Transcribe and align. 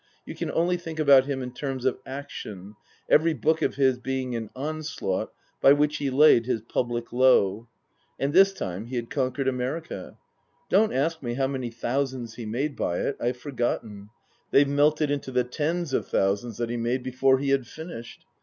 You 0.25 0.33
can 0.33 0.49
only 0.49 0.77
think 0.77 0.97
about 0.97 1.25
him 1.27 1.43
in 1.43 1.53
terms 1.53 1.85
of 1.85 1.99
action, 2.07 2.75
every 3.07 3.35
book 3.35 3.61
oi 3.61 3.67
his 3.67 3.99
being 3.99 4.35
an 4.35 4.49
onslaught 4.55 5.31
by 5.61 5.73
which 5.73 5.97
he 5.97 6.09
laid 6.09 6.47
his 6.47 6.63
public 6.63 7.13
low. 7.13 7.67
And 8.17 8.33
this 8.33 8.51
time 8.51 8.85
he 8.85 8.95
had 8.95 9.11
conquered 9.11 9.47
America. 9.47 10.17
Don't 10.69 10.91
ask 10.91 11.21
me 11.21 11.35
how 11.35 11.45
many 11.45 11.69
thousands 11.69 12.33
he 12.33 12.47
made 12.47 12.75
by 12.75 12.97
it. 13.01 13.15
I 13.19 13.27
ve 13.31 13.37
forgotten. 13.37 14.09
They've 14.49 14.67
melted 14.67 15.11
into 15.11 15.29
the 15.29 15.43
tens 15.43 15.93
of 15.93 16.07
thousands 16.07 16.57
that 16.57 16.71
he 16.71 16.77
made 16.77 17.03
before 17.03 17.37
he 17.37 17.49
had 17.49 17.67
finished. 17.67 18.25